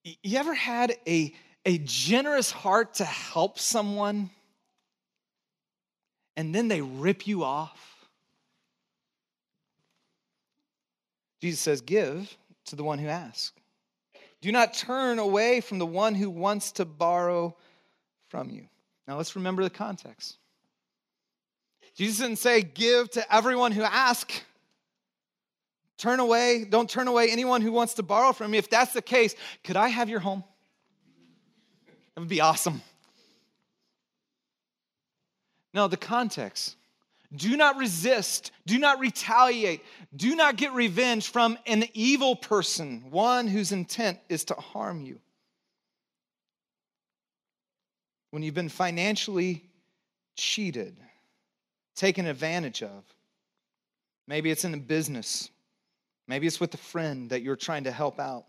[0.05, 1.35] You ever had a
[1.67, 4.31] a generous heart to help someone
[6.37, 7.90] and then they rip you off?
[11.41, 13.53] Jesus says, Give to the one who asks.
[14.41, 17.57] Do not turn away from the one who wants to borrow
[18.29, 18.67] from you.
[19.07, 20.37] Now let's remember the context.
[21.95, 24.43] Jesus didn't say, Give to everyone who asks.
[25.99, 28.59] Turn away, don't turn away anyone who wants to borrow from you.
[28.59, 30.43] If that's the case, could I have your home?
[32.15, 32.81] That would be awesome.
[35.75, 36.77] No, the context.
[37.35, 38.51] Do not resist.
[38.67, 39.83] Do not retaliate.
[40.15, 45.21] Do not get revenge from an evil person, one whose intent is to harm you.
[48.31, 49.65] When you've been financially
[50.37, 50.97] cheated,
[51.95, 53.05] taken advantage of,
[54.27, 55.51] maybe it's in a business,
[56.27, 58.47] maybe it's with a friend that you're trying to help out.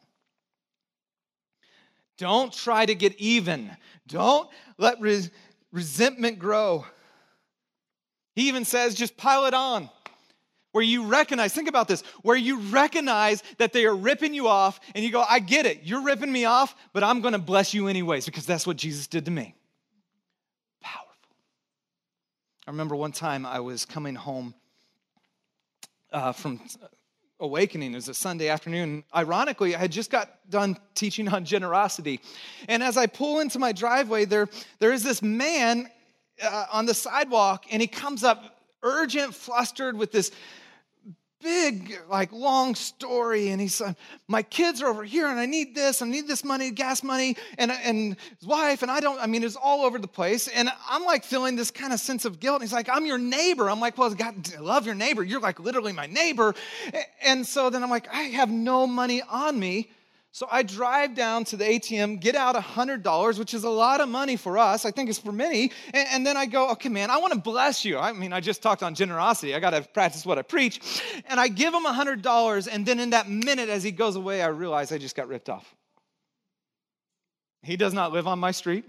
[2.17, 3.75] Don't try to get even.
[4.07, 5.31] Don't let res-
[5.71, 6.85] resentment grow.
[8.35, 9.89] He even says, just pile it on.
[10.71, 14.79] Where you recognize, think about this, where you recognize that they are ripping you off
[14.95, 17.89] and you go, I get it, you're ripping me off, but I'm gonna bless you
[17.89, 19.53] anyways because that's what Jesus did to me.
[20.81, 21.35] Powerful.
[22.65, 24.53] I remember one time I was coming home
[26.13, 26.61] uh, from
[27.41, 27.91] awakening.
[27.91, 29.03] It was a Sunday afternoon.
[29.13, 32.21] Ironically, I had just got done teaching on generosity.
[32.69, 34.47] And as I pull into my driveway, there,
[34.79, 35.89] there is this man
[36.41, 40.31] uh, on the sidewalk, and he comes up urgent, flustered with this
[41.41, 43.49] big, like, long story.
[43.49, 43.95] And he's like,
[44.27, 47.35] My kids are over here, and I need this, I need this money, gas money,
[47.57, 50.47] and, and his wife, and I don't, I mean, it's all over the place.
[50.47, 52.61] And I'm like feeling this kind of sense of guilt.
[52.61, 53.69] And he's like, I'm your neighbor.
[53.69, 55.23] I'm like, Well, God, I love your neighbor.
[55.23, 56.53] You're like literally my neighbor.
[57.23, 59.89] And so then I'm like, I have no money on me.
[60.33, 64.07] So I drive down to the ATM, get out $100, which is a lot of
[64.07, 64.85] money for us.
[64.85, 65.73] I think it's for many.
[65.93, 67.97] And, and then I go, okay, man, I want to bless you.
[67.97, 69.53] I mean, I just talked on generosity.
[69.53, 71.03] I got to practice what I preach.
[71.27, 72.67] And I give him $100.
[72.71, 75.49] And then in that minute, as he goes away, I realize I just got ripped
[75.49, 75.75] off.
[77.61, 78.85] He does not live on my street.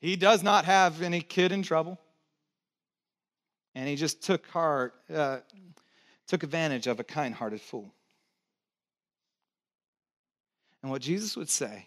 [0.00, 1.96] He does not have any kid in trouble.
[3.76, 5.38] And he just took heart, uh,
[6.26, 7.94] took advantage of a kind hearted fool.
[10.82, 11.86] And what Jesus would say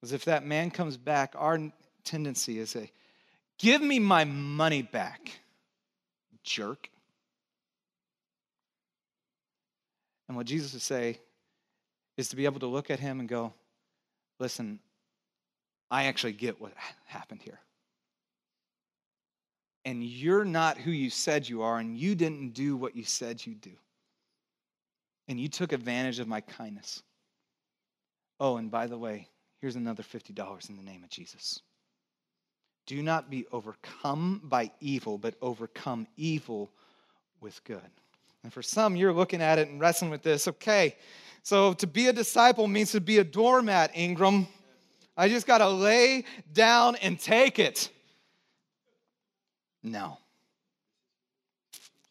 [0.00, 1.60] was if that man comes back, our
[2.04, 2.90] tendency is a
[3.58, 5.40] give me my money back,
[6.42, 6.88] jerk.
[10.28, 11.20] And what Jesus would say
[12.16, 13.52] is to be able to look at him and go,
[14.38, 14.78] listen,
[15.90, 16.72] I actually get what
[17.06, 17.60] happened here.
[19.84, 23.44] And you're not who you said you are, and you didn't do what you said
[23.46, 23.72] you'd do.
[25.28, 27.02] And you took advantage of my kindness.
[28.40, 29.28] Oh, and by the way,
[29.60, 31.60] here's another $50 in the name of Jesus.
[32.86, 36.70] Do not be overcome by evil, but overcome evil
[37.40, 37.80] with good.
[38.42, 40.48] And for some, you're looking at it and wrestling with this.
[40.48, 40.96] Okay,
[41.42, 44.46] so to be a disciple means to be a doormat, Ingram.
[45.16, 47.90] I just got to lay down and take it.
[49.82, 50.18] No.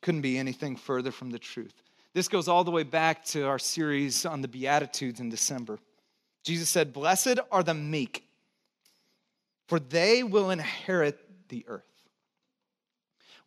[0.02, 1.74] Couldn't be anything further from the truth.
[2.14, 5.80] This goes all the way back to our series on the Beatitudes in December.
[6.48, 8.26] Jesus said, Blessed are the meek,
[9.68, 11.84] for they will inherit the earth.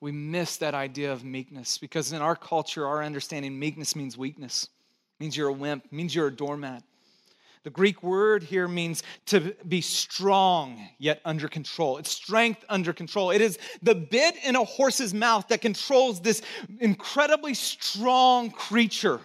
[0.02, 4.68] We miss that idea of meekness because in our culture, our understanding, meekness means weakness,
[5.18, 6.82] means you're a wimp, means you're a doormat.
[7.64, 11.96] The Greek word here means to be strong yet under control.
[11.96, 13.30] It's strength under control.
[13.30, 16.42] It is the bit in a horse's mouth that controls this
[16.80, 19.20] incredibly strong creature.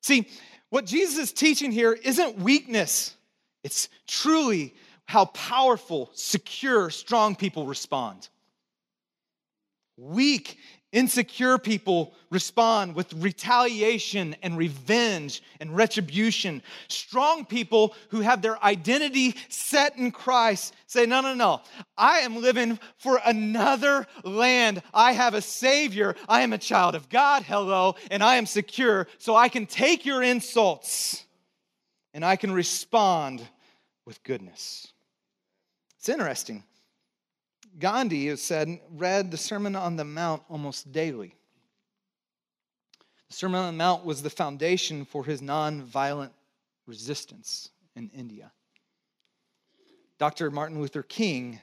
[0.00, 0.28] See,
[0.72, 3.14] what Jesus is teaching here isn't weakness,
[3.62, 8.30] it's truly how powerful, secure, strong people respond.
[9.98, 10.56] Weak
[10.92, 16.62] Insecure people respond with retaliation and revenge and retribution.
[16.88, 21.62] Strong people who have their identity set in Christ say, No, no, no.
[21.96, 24.82] I am living for another land.
[24.92, 26.14] I have a Savior.
[26.28, 27.42] I am a child of God.
[27.42, 27.94] Hello.
[28.10, 29.06] And I am secure.
[29.16, 31.24] So I can take your insults
[32.12, 33.40] and I can respond
[34.04, 34.88] with goodness.
[35.98, 36.64] It's interesting.
[37.78, 41.34] Gandhi has said, read the Sermon on the Mount almost daily.
[43.28, 46.32] The Sermon on the Mount was the foundation for his nonviolent
[46.86, 48.52] resistance in India.
[50.18, 50.50] Dr.
[50.50, 51.60] Martin Luther King,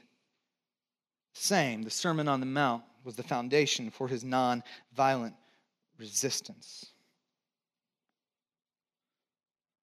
[1.33, 5.33] same, the Sermon on the Mount was the foundation for his nonviolent
[5.97, 6.87] resistance.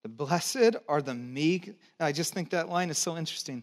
[0.02, 1.78] The blessed are the meek.
[1.98, 3.62] I just think that line is so interesting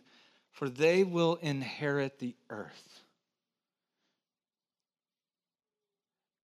[0.54, 3.02] for they will inherit the earth.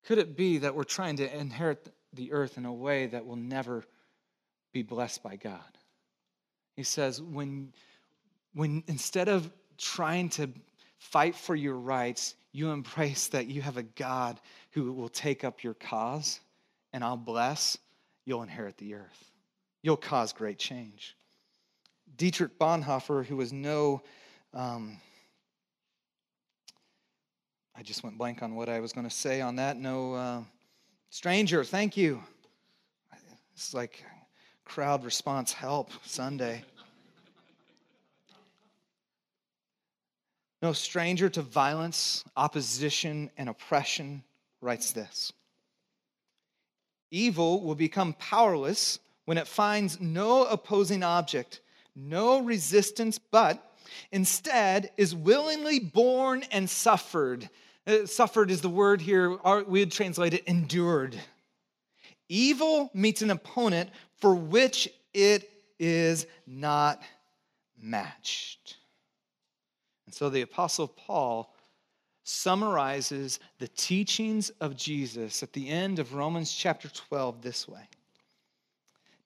[0.05, 3.35] Could it be that we're trying to inherit the earth in a way that will
[3.35, 3.85] never
[4.73, 5.61] be blessed by God?
[6.75, 7.71] He says, when,
[8.53, 10.49] when instead of trying to
[10.97, 14.39] fight for your rights, you embrace that you have a God
[14.71, 16.39] who will take up your cause
[16.91, 17.77] and I'll bless,
[18.25, 19.31] you'll inherit the earth.
[19.83, 21.15] You'll cause great change.
[22.19, 24.01] Dietrich Bonhoeffer, who was no,
[24.53, 24.97] um,
[27.73, 29.77] I just went blank on what I was going to say on that.
[29.77, 30.41] No uh,
[31.09, 32.21] stranger, thank you.
[33.53, 34.03] It's like
[34.65, 36.65] crowd response help Sunday.
[40.61, 44.25] No stranger to violence, opposition, and oppression
[44.59, 45.31] writes this
[47.11, 51.61] Evil will become powerless when it finds no opposing object,
[52.00, 53.63] no resistance, but
[54.12, 57.50] instead is willingly borne and suffered.
[57.85, 59.37] Uh, suffered is the word here,
[59.67, 61.19] we would translate it endured.
[62.27, 67.02] Evil meets an opponent for which it is not
[67.81, 68.77] matched.
[70.06, 71.54] And so the Apostle Paul
[72.23, 77.81] summarizes the teachings of Jesus at the end of Romans chapter 12 this way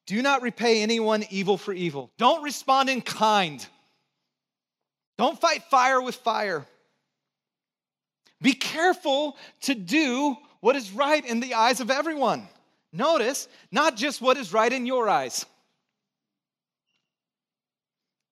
[0.06, 3.66] Do not repay anyone evil for evil, don't respond in kind,
[5.18, 6.66] don't fight fire with fire.
[8.42, 12.48] Be careful to do what is right in the eyes of everyone.
[12.92, 15.46] Notice, not just what is right in your eyes.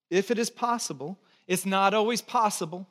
[0.09, 1.17] If it is possible,
[1.47, 2.87] it's not always possible.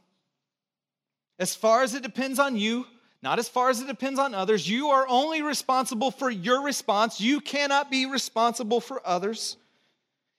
[1.38, 2.86] As far as it depends on you,
[3.22, 7.20] not as far as it depends on others, you are only responsible for your response.
[7.20, 9.56] You cannot be responsible for others.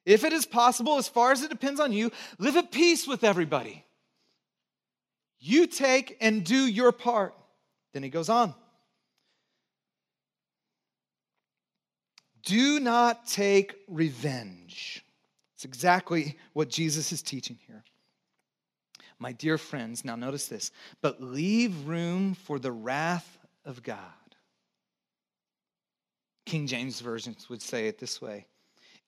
[0.05, 3.23] If it is possible, as far as it depends on you, live at peace with
[3.23, 3.86] everybody.
[5.39, 7.36] You take and do your part.
[7.93, 8.55] Then he goes on.
[12.43, 15.05] Do not take revenge.
[15.55, 17.84] It's exactly what Jesus is teaching here.
[19.22, 20.72] My dear friends, now notice this,
[21.03, 23.99] but leave room for the wrath of God.
[26.47, 28.47] King James versions would say it this way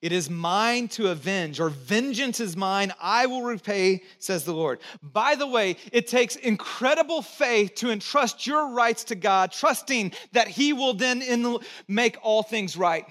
[0.00, 4.78] It is mine to avenge, or vengeance is mine, I will repay, says the Lord.
[5.02, 10.46] By the way, it takes incredible faith to entrust your rights to God, trusting that
[10.46, 11.58] He will then
[11.88, 13.04] make all things right.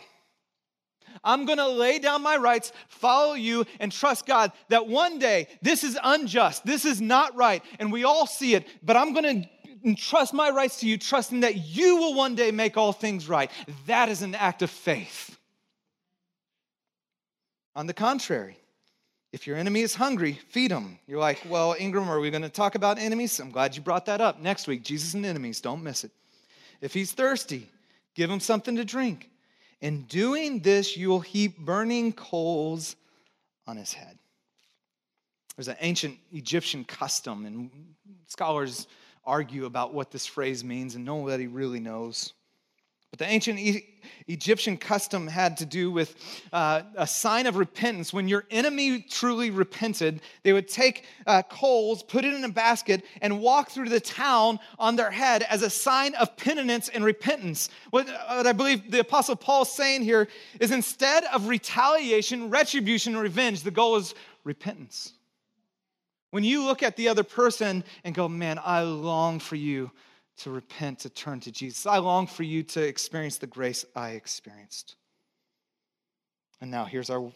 [1.23, 5.47] I'm going to lay down my rights, follow you, and trust God that one day
[5.61, 9.43] this is unjust, this is not right, and we all see it, but I'm going
[9.43, 9.49] to
[9.83, 13.51] entrust my rights to you, trusting that you will one day make all things right.
[13.87, 15.37] That is an act of faith.
[17.75, 18.57] On the contrary,
[19.31, 20.99] if your enemy is hungry, feed him.
[21.07, 23.39] You're like, well, Ingram, are we going to talk about enemies?
[23.39, 24.39] I'm glad you brought that up.
[24.39, 26.11] Next week, Jesus and enemies, don't miss it.
[26.81, 27.67] If he's thirsty,
[28.13, 29.31] give him something to drink.
[29.83, 32.95] In doing this, you will heap burning coals
[33.67, 34.17] on his head.
[35.57, 37.69] There's an ancient Egyptian custom, and
[38.27, 38.87] scholars
[39.25, 42.31] argue about what this phrase means, and nobody really knows.
[43.13, 43.85] But the ancient e-
[44.27, 46.15] Egyptian custom had to do with
[46.51, 48.11] uh, a sign of repentance.
[48.11, 53.05] When your enemy truly repented, they would take uh, coals, put it in a basket,
[53.21, 57.69] and walk through the town on their head as a sign of penitence and repentance.
[57.91, 60.27] What, what I believe the Apostle Paul is saying here
[60.59, 65.13] is instead of retaliation, retribution, revenge, the goal is repentance.
[66.31, 69.91] When you look at the other person and go, man, I long for you
[70.37, 71.85] to repent, to turn to Jesus.
[71.85, 74.95] I long for you to experience the grace I experienced.
[76.61, 77.31] And now here's our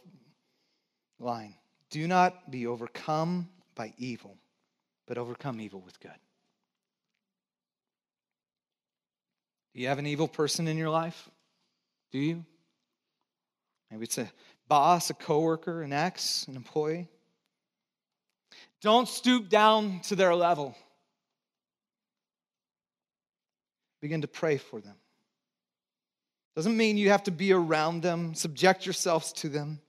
[1.20, 1.56] line
[1.90, 4.38] Do not be overcome by evil,
[5.06, 6.12] but overcome evil with good.
[9.74, 11.30] Do you have an evil person in your life?
[12.12, 12.46] Do you?
[13.92, 14.32] Maybe it's a
[14.68, 17.08] boss, a coworker, an ex, an employee.
[18.82, 20.76] Don't stoop down to their level.
[24.02, 24.96] Begin to pray for them.
[26.56, 29.80] Doesn't mean you have to be around them, subject yourselves to them.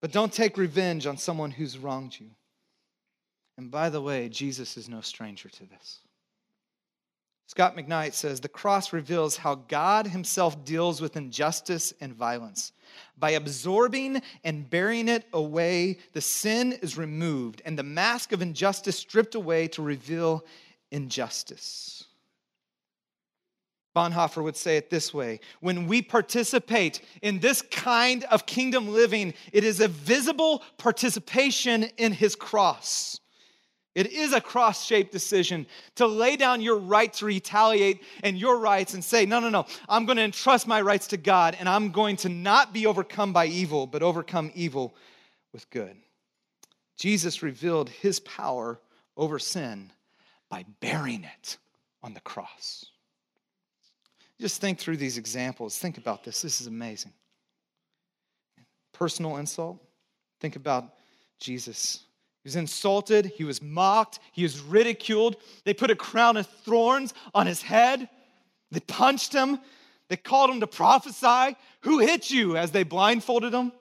[0.00, 2.30] But don't take revenge on someone who's wronged you.
[3.56, 5.98] And by the way, Jesus is no stranger to this.
[7.48, 12.72] Scot McKnight says the cross reveals how God himself deals with injustice and violence.
[13.18, 18.98] By absorbing and bearing it away, the sin is removed and the mask of injustice
[18.98, 20.44] stripped away to reveal
[20.90, 22.04] injustice.
[23.96, 29.34] Bonhoeffer would say it this way When we participate in this kind of kingdom living,
[29.52, 33.20] it is a visible participation in his cross.
[33.94, 35.66] It is a cross shaped decision
[35.96, 39.66] to lay down your right to retaliate and your rights and say, No, no, no,
[39.88, 43.32] I'm going to entrust my rights to God and I'm going to not be overcome
[43.32, 44.94] by evil, but overcome evil
[45.52, 45.96] with good.
[46.96, 48.78] Jesus revealed his power
[49.16, 49.90] over sin
[50.50, 51.58] by bearing it
[52.02, 52.86] on the cross.
[54.40, 55.78] Just think through these examples.
[55.78, 56.42] Think about this.
[56.42, 57.12] This is amazing.
[58.92, 59.82] Personal insult.
[60.40, 60.94] Think about
[61.40, 62.04] Jesus.
[62.44, 65.36] He was insulted, he was mocked, he was ridiculed.
[65.64, 68.08] They put a crown of thorns on his head.
[68.70, 69.58] They punched him.
[70.08, 71.56] They called him to prophesy.
[71.80, 73.72] Who hit you as they blindfolded him?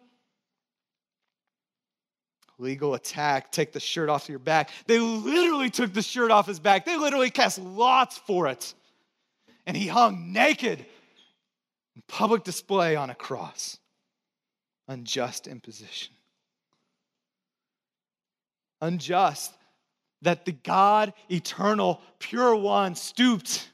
[2.58, 4.70] Legal attack, take the shirt off your back.
[4.88, 6.86] They literally took the shirt off his back.
[6.86, 8.74] They literally cast lots for it.
[9.66, 10.86] And he hung naked.
[11.96, 13.80] In public display on a cross,
[14.88, 16.14] unjust imposition.
[18.82, 19.52] Unjust
[20.22, 23.68] that the God, eternal, pure one, stooped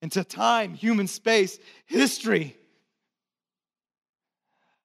[0.00, 2.56] into time, human space, history.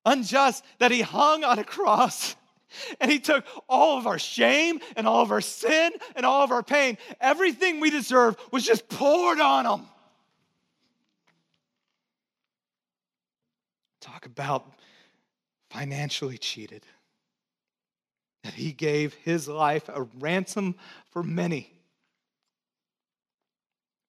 [0.06, 2.36] Unjust that he hung on a cross
[3.00, 6.52] and he took all of our shame and all of our sin and all of
[6.52, 6.98] our pain.
[7.20, 9.86] Everything we deserve was just poured on him.
[14.02, 14.74] Talk about
[15.70, 16.86] financially cheated.
[18.44, 20.76] That he gave his life a ransom
[21.12, 21.74] for many.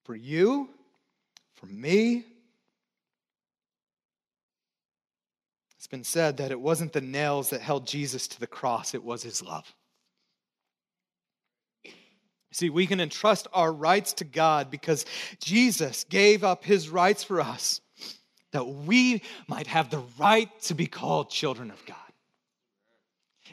[0.04, 0.68] For you,
[1.54, 2.24] for me.
[5.90, 9.22] Been said that it wasn't the nails that held Jesus to the cross, it was
[9.22, 9.74] his love.
[12.52, 15.06] See, we can entrust our rights to God because
[15.40, 17.80] Jesus gave up his rights for us
[18.52, 21.96] that we might have the right to be called children of God.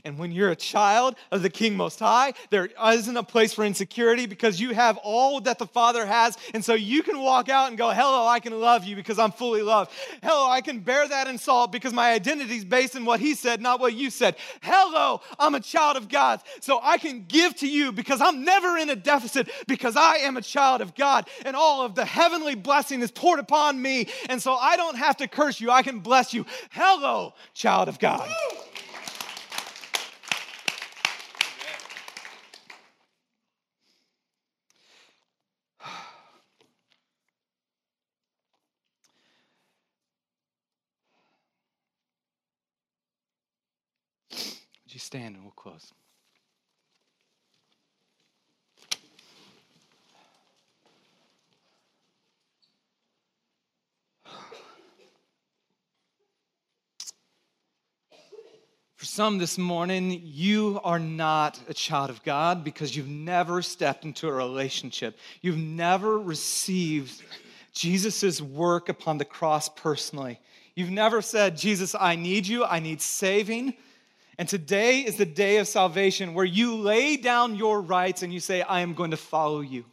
[0.04, 3.64] And when you're a child of the King Most High, there isn't a place for
[3.64, 6.38] insecurity because you have all that the Father has.
[6.54, 9.32] And so you can walk out and go, Hello, I can love you because I'm
[9.32, 9.92] fully loved.
[10.24, 13.62] Hello, I can bear that insult because my identity is based in what He said,
[13.62, 14.36] not what you said.
[14.62, 16.42] Hello, I'm a child of God.
[16.62, 20.38] So I can give to you because I'm never in a deficit because I am
[20.38, 21.28] a child of God.
[21.46, 24.08] And all of the heavenly blessing is poured upon me.
[24.30, 26.46] And so I don't have to curse you, I can bless you.
[26.72, 28.30] Hello, child of God.
[44.88, 45.94] Would you stand and we'll close?
[58.98, 64.04] For some this morning, you are not a child of God because you've never stepped
[64.04, 65.18] into a relationship.
[65.42, 67.24] You've never received
[67.72, 70.42] Jesus' work upon the cross personally.
[70.76, 73.74] You've never said, Jesus, I need you, I need saving.
[74.38, 78.40] And today is the day of salvation where you lay down your rights and you
[78.40, 79.84] say, I am going to follow you.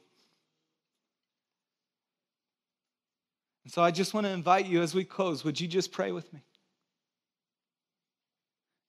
[3.65, 6.13] And so I just want to invite you as we close, would you just pray
[6.13, 6.41] with me?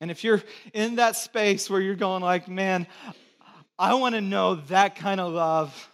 [0.01, 0.43] And if you're
[0.73, 2.85] in that space where you're going like, man,
[3.79, 5.89] I want to know that kind of love,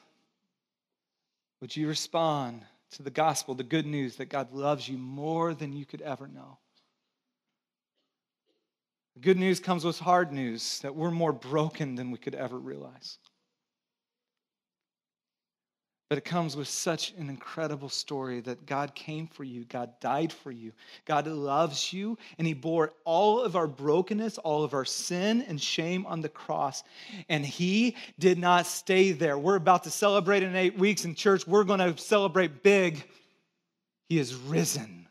[1.62, 5.72] would you respond to the gospel, the good news that God loves you more than
[5.72, 6.58] you could ever know?
[9.16, 12.58] The good news comes with hard news that we're more broken than we could ever
[12.58, 13.18] realize.
[16.12, 20.34] But it comes with such an incredible story that God came for you, God died
[20.34, 20.74] for you,
[21.06, 25.62] God loves you, and He bore all of our brokenness, all of our sin and
[25.62, 26.84] shame on the cross.
[27.30, 29.38] And He did not stay there.
[29.38, 31.48] We're about to celebrate in eight weeks in church.
[31.48, 33.06] We're going to celebrate big.
[34.10, 35.08] He is risen,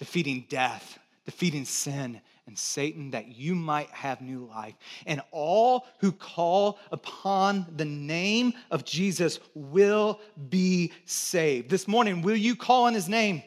[0.00, 4.74] defeating death, defeating sin, and Satan that you might have new life.
[5.06, 10.20] And all who call upon the name of Jesus will
[10.50, 11.70] be saved.
[11.70, 13.42] This morning, will you call on his name?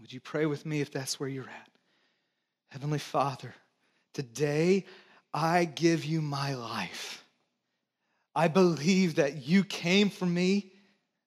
[0.00, 1.68] Would you pray with me if that's where you're at?
[2.68, 3.54] Heavenly Father,
[4.12, 4.84] today
[5.32, 7.24] I give you my life.
[8.36, 10.72] I believe that you came for me,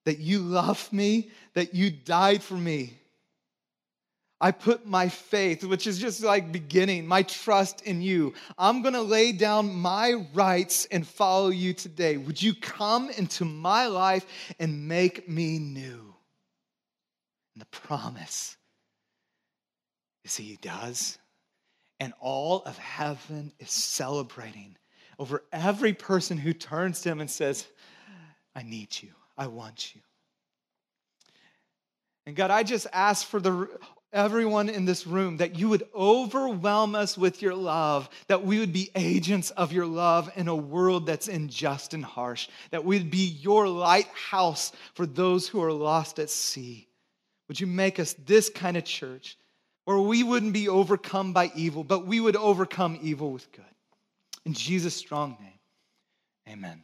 [0.06, 2.98] that you love me, that you died for me
[4.40, 8.34] I put my faith, which is just like beginning, my trust in you.
[8.58, 12.18] I'm going to lay down my rights and follow you today.
[12.18, 14.26] Would you come into my life
[14.60, 16.14] and make me new?
[17.56, 18.58] And the promise
[20.24, 21.18] is He does.
[22.00, 24.78] And all of heaven is celebrating
[25.18, 27.66] over every person who turns to Him and says,
[28.56, 29.10] I need you.
[29.36, 30.02] I want you.
[32.28, 33.68] And God, I just ask for the
[34.14, 38.74] everyone in this room, that you would overwhelm us with your love, that we would
[38.74, 43.38] be agents of your love in a world that's unjust and harsh, that we'd be
[43.42, 46.88] your lighthouse for those who are lost at sea.
[47.48, 49.38] Would you make us this kind of church
[49.86, 53.64] where we wouldn't be overcome by evil, but we would overcome evil with good?
[54.46, 56.82] In Jesus' strong name, amen.